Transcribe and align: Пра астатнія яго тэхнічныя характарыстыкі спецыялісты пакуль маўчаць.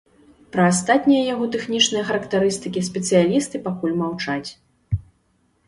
Пра 0.53 0.63
астатнія 0.69 1.19
яго 1.33 1.45
тэхнічныя 1.57 2.03
характарыстыкі 2.09 2.85
спецыялісты 2.89 3.57
пакуль 3.71 3.97
маўчаць. 4.03 4.49